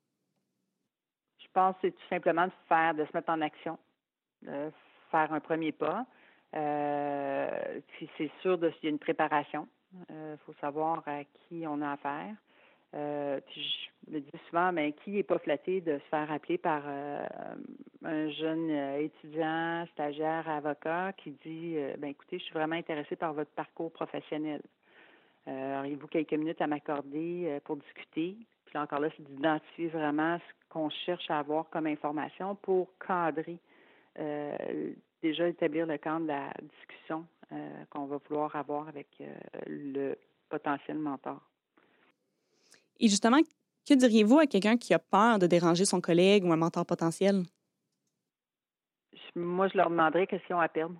Je 1.38 1.48
pense 1.53 1.75
que 1.75 1.79
c'est 1.84 1.91
tout 1.91 2.10
simplement 2.10 2.46
de 2.46 2.51
faire, 2.67 2.93
de 2.93 3.05
se 3.05 3.12
mettre 3.13 3.29
en 3.29 3.39
action, 3.39 3.79
de 4.41 4.69
faire 5.10 5.31
un 5.31 5.39
premier 5.39 5.72
pas. 5.72 6.05
Euh, 6.58 7.79
puis 7.93 8.10
c'est 8.17 8.31
sûr 8.41 8.60
qu'il 8.60 8.84
y 8.84 8.88
a 8.88 8.89
une 8.89 9.00
préparation. 9.00 9.65
Il 9.93 10.13
euh, 10.13 10.36
faut 10.46 10.55
savoir 10.60 11.03
à 11.05 11.24
qui 11.24 11.63
on 11.65 11.81
a 11.81 11.93
affaire. 11.93 12.36
Euh, 12.96 13.39
puis 13.48 13.62
je 14.08 14.13
me 14.13 14.19
dis 14.19 14.31
souvent, 14.50 14.72
mais 14.72 14.93
qui 14.93 15.12
n'est 15.12 15.24
pas 15.24 15.38
flatté 15.39 15.81
de 15.81 16.00
se 16.00 16.03
faire 16.05 16.31
appeler 16.31 16.58
par 16.58 16.84
un 16.88 18.29
jeune 18.29 18.69
étudiant, 19.00 19.86
stagiaire, 19.93 20.50
avocat 20.50 21.13
qui 21.13 21.31
dit, 21.46 21.75
ben 22.00 22.10
écoutez, 22.10 22.39
je 22.39 22.43
suis 22.46 22.53
vraiment 22.53 22.75
intéressé 22.75 23.15
par 23.15 23.34
votre 23.34 23.51
parcours 23.51 23.91
professionnel. 23.91 24.62
Euh, 25.50 25.79
Auriez-vous 25.79 26.08
quelques 26.08 26.34
minutes 26.34 26.62
à 26.62 26.67
m'accorder 26.67 27.46
euh, 27.46 27.60
pour 27.63 27.77
discuter? 27.77 28.36
Puis 28.65 28.74
là, 28.74 28.84
encore 28.84 29.00
là, 29.00 29.10
c'est 29.15 29.24
d'identifier 29.24 29.88
vraiment 29.88 30.38
ce 30.38 30.69
qu'on 30.69 30.89
cherche 30.89 31.29
à 31.31 31.39
avoir 31.39 31.69
comme 31.69 31.88
information 31.88 32.55
pour 32.55 32.89
cadrer, 33.05 33.58
euh, 34.19 34.91
déjà 35.24 35.48
établir 35.48 35.88
le 35.88 35.98
cadre 35.98 36.22
de 36.22 36.27
la 36.27 36.51
discussion 36.62 37.25
qu'on 37.89 38.05
va 38.05 38.17
vouloir 38.29 38.55
avoir 38.55 38.88
avec 38.88 39.08
le 39.65 40.13
potentiel 40.50 41.00
mentor. 41.00 41.41
Et 42.99 43.07
justement, 43.07 43.39
que 43.87 43.93
diriez-vous 43.93 44.39
à 44.39 44.45
quelqu'un 44.45 44.77
qui 44.77 44.93
a 44.93 44.99
peur 44.99 45.39
de 45.39 45.47
déranger 45.47 45.85
son 45.85 46.01
collègue 46.01 46.45
ou 46.45 46.51
un 46.51 46.57
mentor 46.57 46.85
potentiel? 46.85 47.43
Moi, 49.35 49.67
je 49.67 49.77
leur 49.77 49.89
demanderais 49.89 50.27
qu'est-ce 50.27 50.45
qu'ils 50.45 50.55
ont 50.55 50.59
à 50.59 50.67
perdre. 50.67 50.95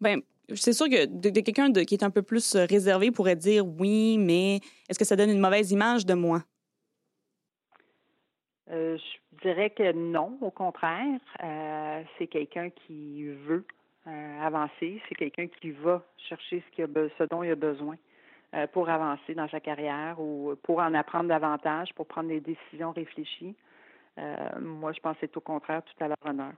Bien, 0.00 0.18
c'est 0.54 0.72
sûr 0.72 0.88
que 0.88 1.06
de, 1.06 1.40
quelqu'un 1.40 1.72
qui 1.72 1.94
est 1.94 2.04
un 2.04 2.10
peu 2.10 2.22
plus 2.22 2.54
euh, 2.54 2.66
réservé 2.66 3.10
pourrait 3.10 3.36
dire 3.36 3.66
oui, 3.66 4.18
mais 4.18 4.56
est-ce 4.88 4.98
que 4.98 5.04
ça 5.04 5.16
donne 5.16 5.30
une 5.30 5.40
mauvaise 5.40 5.72
image 5.72 6.04
de 6.06 6.14
moi? 6.14 6.42
Euh, 8.70 8.98
je 8.98 9.42
dirais 9.42 9.70
que 9.70 9.92
non, 9.92 10.38
au 10.40 10.50
contraire. 10.50 11.20
Euh, 11.42 12.02
c'est 12.18 12.26
quelqu'un 12.26 12.70
qui 12.70 13.24
veut 13.46 13.64
avancer, 14.40 15.02
c'est 15.08 15.16
quelqu'un 15.16 15.48
qui 15.48 15.72
va 15.72 16.00
chercher 16.28 16.62
ce, 16.76 16.82
a, 16.82 16.86
ce 17.18 17.24
dont 17.24 17.42
il 17.42 17.50
a 17.50 17.56
besoin 17.56 17.96
pour 18.72 18.88
avancer 18.88 19.34
dans 19.34 19.48
sa 19.48 19.60
carrière 19.60 20.20
ou 20.20 20.54
pour 20.62 20.78
en 20.78 20.94
apprendre 20.94 21.28
davantage, 21.28 21.92
pour 21.94 22.06
prendre 22.06 22.28
des 22.28 22.40
décisions 22.40 22.92
réfléchies. 22.92 23.54
moi, 24.60 24.92
je 24.92 25.00
pense 25.00 25.14
que 25.14 25.20
c'est 25.22 25.36
au 25.36 25.40
contraire 25.40 25.82
tout 25.82 26.04
à 26.04 26.08
leur 26.08 26.16
honneur. 26.24 26.52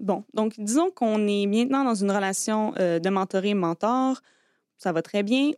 Bon, 0.00 0.24
donc 0.32 0.54
disons 0.58 0.90
qu'on 0.90 1.28
est 1.28 1.46
maintenant 1.46 1.84
dans 1.84 1.94
une 1.94 2.10
relation 2.10 2.72
euh, 2.78 2.98
de 2.98 3.10
mentoré-mentor. 3.10 4.16
Ça 4.78 4.92
va 4.92 5.02
très 5.02 5.22
bien. 5.22 5.50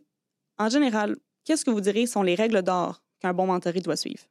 En 0.59 0.67
général, 0.67 1.15
qu'est-ce 1.45 1.63
que 1.63 1.71
vous 1.71 1.79
direz 1.79 2.05
sont 2.05 2.23
les 2.23 2.35
règles 2.35 2.61
d'or 2.61 3.01
qu'un 3.21 3.33
bon 3.33 3.47
mentoré 3.47 3.79
doit 3.79 3.95
suivre? 3.95 4.23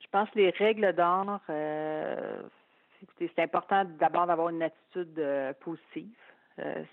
Je 0.00 0.08
pense 0.10 0.28
que 0.30 0.40
les 0.40 0.50
règles 0.50 0.92
d'or, 0.94 1.38
euh, 1.48 2.42
c'est 3.18 3.38
important 3.38 3.84
d'abord 4.00 4.26
d'avoir 4.26 4.48
une 4.48 4.62
attitude 4.62 5.16
euh, 5.18 5.52
positive. 5.60 6.10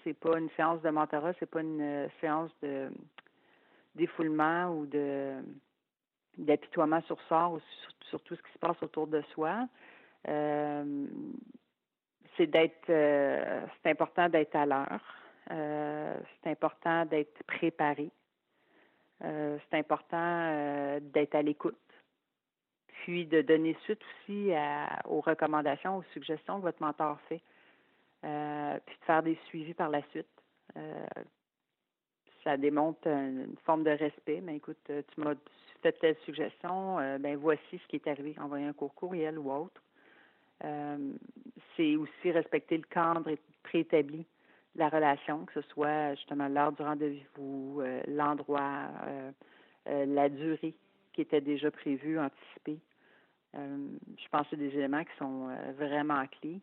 c'est 0.04 0.14
pas 0.14 0.38
une 0.38 0.50
séance 0.56 0.82
de 0.84 0.90
mentorat, 0.92 1.34
c'est 1.40 1.50
pas 1.50 1.62
une 1.62 2.08
séance 2.22 2.52
de 2.62 2.90
défoulement 3.96 4.70
ou 4.70 4.86
de 4.86 5.34
d'apitoiement 6.38 7.02
sur 7.02 7.22
sort 7.30 7.54
ou 7.54 7.60
sur, 8.10 8.20
tout 8.22 8.36
ce 8.36 8.42
qui 8.42 8.52
se 8.54 8.58
passe 8.58 8.82
autour 8.82 9.06
de 9.06 9.22
soi 9.34 9.68
c'est 12.38 12.48
d'être, 12.48 12.90
euh, 12.90 13.66
c'est 13.82 13.92
important 13.92 14.30
d'être 14.30 14.56
à 14.56 14.66
l'heure. 14.66 15.02
Euh, 15.52 16.20
c'est 16.42 16.52
important 16.52 17.06
d'être 17.06 17.44
préparé. 17.44 18.10
Euh, 19.24 19.58
c'est 19.70 19.78
important 19.78 21.00
d'être 21.02 21.36
à 21.36 21.42
l'écoute. 21.42 21.78
Puis 23.04 23.26
de 23.26 23.42
donner 23.42 23.76
suite 23.84 24.00
aussi 24.02 24.52
aux 25.06 25.20
recommandations, 25.20 25.98
aux 25.98 26.04
suggestions 26.14 26.58
que 26.58 26.64
votre 26.64 26.82
mentor 26.82 27.20
fait. 27.28 27.42
puis 28.22 28.98
de 29.00 29.06
faire 29.06 29.24
des 29.24 29.38
suivis 29.48 29.74
par 29.74 29.90
la 29.90 30.02
suite. 30.10 30.28
Ça 32.44 32.58
démontre 32.58 33.08
une, 33.08 33.56
forme 33.66 33.84
de 33.84 33.92
respect. 33.92 34.42
Mais 34.44 34.58
écoute, 34.58 34.78
tu 34.86 35.22
m'as 35.22 35.36
fait 35.82 35.94
telle 35.94 36.16
suggestion, 36.26 36.98
ben 37.20 37.36
voici 37.38 37.78
ce 37.78 37.88
qui 37.88 37.98
est 37.98 38.08
arrivé. 38.08 38.36
Envoyer 38.40 38.66
un 38.66 38.74
court 38.74 38.94
courriel 38.94 39.38
ou 39.38 39.52
autre. 39.52 39.82
Euh, 40.64 41.14
c'est 41.76 41.96
aussi 41.96 42.32
respecter 42.32 42.78
le 42.78 42.84
cadre 42.84 43.36
préétabli 43.64 44.26
de 44.76 44.80
la 44.80 44.90
relation, 44.90 45.46
que 45.46 45.62
ce 45.62 45.68
soit 45.70 46.16
justement 46.16 46.48
l'heure 46.48 46.72
du 46.72 46.82
rendez-vous, 46.82 47.82
euh, 47.82 48.02
l'endroit, 48.08 48.88
euh, 49.08 49.32
la 50.06 50.30
durée 50.30 50.74
qui 51.14 51.22
était 51.22 51.42
déjà 51.42 51.70
prévue, 51.70 52.18
anticipée. 52.18 52.80
je 53.54 54.30
pense 54.32 54.44
que 54.44 54.48
c'est 54.52 54.58
des 54.58 54.74
éléments 54.76 55.04
qui 55.04 55.16
sont 55.20 55.50
vraiment 55.78 56.26
clés. 56.40 56.60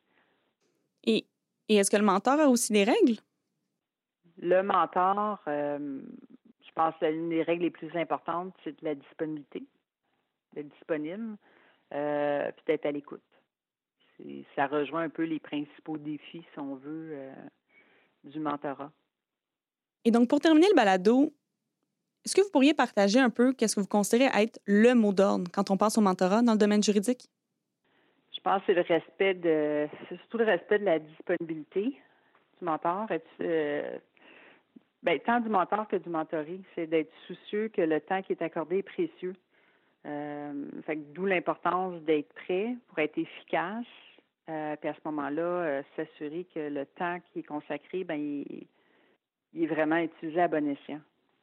Et, 1.04 1.24
et 1.68 1.76
est-ce 1.76 1.90
que 1.90 1.96
le 1.96 2.02
mentor 2.02 2.40
a 2.40 2.48
aussi 2.48 2.72
des 2.72 2.82
règles? 2.82 3.20
Le 4.38 4.62
mentor, 4.62 5.40
je 5.46 6.72
pense 6.74 6.94
que 7.00 7.06
l'une 7.06 7.30
des 7.30 7.42
règles 7.42 7.64
les 7.64 7.70
plus 7.70 7.94
importantes, 7.96 8.54
c'est 8.64 8.78
de 8.80 8.84
la 8.84 8.94
disponibilité, 8.94 9.64
d'être 10.54 10.68
disponible, 10.68 11.36
puis 11.90 12.64
d'être 12.66 12.86
à 12.86 12.92
l'écoute 12.92 13.22
ça 14.54 14.66
rejoint 14.66 15.02
un 15.02 15.08
peu 15.08 15.24
les 15.24 15.38
principaux 15.38 15.98
défis, 15.98 16.44
si 16.52 16.58
on 16.58 16.74
veut, 16.76 17.10
euh, 17.12 17.34
du 18.24 18.40
mentorat. 18.40 18.90
Et 20.04 20.10
donc, 20.10 20.28
pour 20.28 20.40
terminer 20.40 20.68
le 20.68 20.74
balado, 20.74 21.32
est-ce 22.24 22.34
que 22.34 22.42
vous 22.42 22.50
pourriez 22.50 22.74
partager 22.74 23.18
un 23.18 23.30
peu 23.30 23.52
qu'est-ce 23.52 23.76
que 23.76 23.80
vous 23.80 23.86
considérez 23.86 24.30
être 24.42 24.60
le 24.66 24.94
mot 24.94 25.12
d'ordre 25.12 25.50
quand 25.52 25.70
on 25.70 25.76
passe 25.76 25.98
au 25.98 26.00
mentorat 26.00 26.42
dans 26.42 26.52
le 26.52 26.58
domaine 26.58 26.82
juridique? 26.82 27.28
Je 28.32 28.40
pense 28.40 28.60
que 28.60 28.66
c'est 28.66 28.74
le 28.74 28.82
respect 28.82 29.34
de, 29.34 29.88
surtout 30.08 30.38
le 30.38 30.44
respect 30.44 30.78
de 30.78 30.84
la 30.84 30.98
disponibilité 30.98 31.82
du 32.58 32.64
mentor. 32.64 33.06
Euh, 33.40 33.98
ben, 35.02 35.18
tant 35.20 35.40
du 35.40 35.48
mentor 35.48 35.88
que 35.88 35.96
du 35.96 36.08
mentoré, 36.10 36.60
c'est 36.74 36.86
d'être 36.86 37.12
soucieux 37.26 37.68
que 37.68 37.80
le 37.80 38.00
temps 38.00 38.22
qui 38.22 38.32
est 38.32 38.42
accordé 38.42 38.78
est 38.78 38.82
précieux. 38.82 39.34
Euh, 40.06 40.52
d'où 41.14 41.26
l'importance 41.26 42.00
d'être 42.02 42.32
prêt 42.34 42.76
pour 42.88 42.98
être 42.98 43.18
efficace, 43.18 43.84
euh, 44.48 44.76
puis 44.76 44.88
à 44.88 44.94
ce 44.94 45.00
moment-là, 45.06 45.42
euh, 45.42 45.82
s'assurer 45.96 46.46
que 46.54 46.60
le 46.60 46.86
temps 46.86 47.18
qui 47.32 47.40
est 47.40 47.42
consacré, 47.42 48.04
ben, 48.04 48.18
il, 48.18 48.66
est 49.62 49.66
vraiment 49.66 49.98
utilisé 49.98 50.40
à 50.40 50.48
bon 50.48 50.66
escient. 50.68 51.00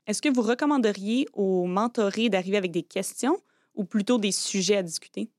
Est-ce 0.07 0.21
que 0.21 0.29
vous 0.29 0.41
recommanderiez 0.41 1.27
aux 1.33 1.65
mentorés 1.65 2.29
d'arriver 2.29 2.57
avec 2.57 2.71
des 2.71 2.83
questions 2.83 3.37
ou 3.75 3.85
plutôt 3.85 4.17
des 4.17 4.31
sujets 4.31 4.77
à 4.77 4.83
discuter? 4.83 5.29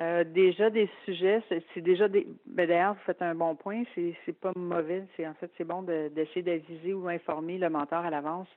Euh, 0.00 0.24
déjà 0.24 0.70
des 0.70 0.88
sujets, 1.04 1.42
c'est 1.48 1.80
déjà 1.80 2.08
des. 2.08 2.26
Ben 2.46 2.66
D'ailleurs, 2.66 2.94
vous 2.94 3.00
faites 3.00 3.20
un 3.22 3.34
bon 3.34 3.54
point. 3.54 3.82
C'est 3.94 4.40
pas 4.40 4.52
mauvais. 4.56 5.04
C'est 5.16 5.26
en 5.26 5.34
fait 5.34 5.50
c'est 5.58 5.64
bon 5.64 5.82
d'essayer 5.82 6.42
d'aviser 6.42 6.94
ou 6.94 7.08
informer 7.08 7.58
le 7.58 7.68
mentor 7.68 8.04
à 8.04 8.10
l'avance 8.10 8.48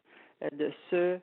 de 0.53 0.71
ce 0.89 1.19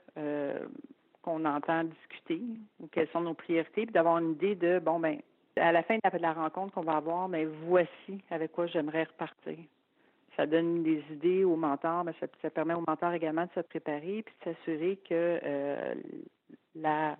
qu'on 1.23 1.45
entend 1.45 1.85
discuter 1.85 2.43
ou 2.81 2.89
quelles 2.89 3.09
sont 3.09 3.21
nos 3.23 3.35
priorités, 3.35 3.87
puis 3.87 3.93
d'avoir 3.93 4.19
une 4.19 4.33
idée 4.33 4.55
de, 4.55 4.81
bon, 4.81 5.01
ben 5.01 5.19
à 5.57 5.73
la 5.73 5.83
fin 5.83 5.97
de 5.97 6.19
la 6.19 6.33
rencontre 6.33 6.75
qu'on 6.75 6.83
va 6.83 6.97
avoir, 6.97 7.29
mais 7.29 7.45
ben, 7.45 7.55
voici 7.67 8.23
avec 8.31 8.53
quoi 8.53 8.67
j'aimerais 8.67 9.05
repartir. 9.05 9.59
Ça 10.37 10.47
donne 10.47 10.83
des 10.83 11.03
idées 11.11 11.45
aux 11.45 11.57
mentors, 11.57 12.05
mais 12.05 12.15
ça, 12.19 12.51
permet 12.51 12.75
aux 12.75 12.85
mentors 12.87 13.13
également 13.13 13.45
de 13.45 13.51
se 13.55 13.61
préparer 13.61 14.23
puis 14.23 14.35
de 14.41 14.53
s'assurer 14.53 14.99
que 15.09 15.41
la 16.75 17.17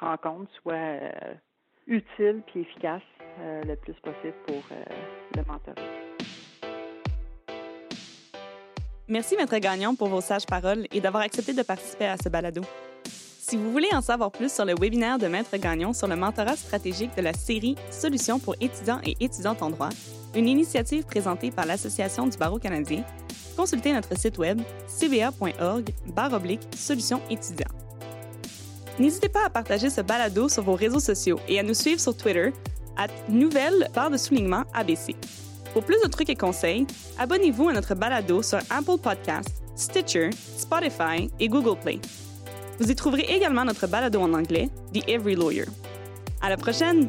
rencontre 0.00 0.50
soit 0.60 0.74
euh, 0.74 1.10
utile 1.88 2.42
puis 2.46 2.60
efficace 2.60 3.02
euh, 3.40 3.62
le 3.64 3.76
plus 3.76 3.94
possible 3.94 4.34
pour 4.46 4.62
euh, 4.72 4.84
le 5.36 5.42
mentorat. 5.42 5.74
Merci, 9.08 9.36
Maître 9.36 9.56
Gagnon, 9.56 9.94
pour 9.94 10.08
vos 10.08 10.20
sages 10.20 10.44
paroles 10.44 10.86
et 10.92 11.00
d'avoir 11.00 11.22
accepté 11.22 11.54
de 11.54 11.62
participer 11.62 12.04
à 12.04 12.16
ce 12.18 12.28
balado. 12.28 12.60
Si 13.04 13.56
vous 13.56 13.72
voulez 13.72 13.88
en 13.94 14.02
savoir 14.02 14.30
plus 14.30 14.52
sur 14.52 14.66
le 14.66 14.74
webinaire 14.78 15.18
de 15.18 15.26
Maître 15.26 15.56
Gagnon 15.56 15.94
sur 15.94 16.06
le 16.06 16.16
mentorat 16.16 16.56
stratégique 16.56 17.16
de 17.16 17.22
la 17.22 17.32
série 17.32 17.76
Solutions 17.90 18.38
pour 18.38 18.54
étudiants 18.60 19.00
et 19.04 19.16
étudiantes 19.20 19.62
en 19.62 19.70
droit, 19.70 19.88
une 20.34 20.46
initiative 20.46 21.06
présentée 21.06 21.50
par 21.50 21.64
l'Association 21.64 22.26
du 22.26 22.36
barreau 22.36 22.58
canadien, 22.58 23.02
consultez 23.56 23.94
notre 23.94 24.14
site 24.18 24.36
web 24.36 24.60
cba.org 24.86 25.90
solutions 26.76 27.22
étudiants. 27.30 27.87
N'hésitez 28.98 29.28
pas 29.28 29.44
à 29.46 29.50
partager 29.50 29.90
ce 29.90 30.00
balado 30.00 30.48
sur 30.48 30.62
vos 30.62 30.74
réseaux 30.74 31.00
sociaux 31.00 31.38
et 31.48 31.58
à 31.58 31.62
nous 31.62 31.74
suivre 31.74 32.00
sur 32.00 32.16
Twitter 32.16 32.52
à 32.96 33.06
nouvelle 33.28 33.88
barre 33.94 34.10
de 34.10 34.16
soulignement 34.16 34.64
ABC. 34.74 35.14
Pour 35.72 35.84
plus 35.84 36.00
de 36.02 36.08
trucs 36.08 36.30
et 36.30 36.34
conseils, 36.34 36.86
abonnez-vous 37.18 37.68
à 37.68 37.72
notre 37.72 37.94
balado 37.94 38.42
sur 38.42 38.58
Apple 38.70 38.98
Podcasts, 39.00 39.62
Stitcher, 39.76 40.30
Spotify 40.56 41.30
et 41.38 41.48
Google 41.48 41.78
Play. 41.78 42.00
Vous 42.80 42.90
y 42.90 42.94
trouverez 42.94 43.26
également 43.28 43.64
notre 43.64 43.86
balado 43.86 44.20
en 44.20 44.32
anglais, 44.34 44.68
The 44.92 45.08
Every 45.08 45.36
Lawyer. 45.36 45.66
À 46.40 46.48
la 46.48 46.56
prochaine! 46.56 47.08